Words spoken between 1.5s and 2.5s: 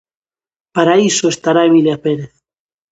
Emilia Pérez.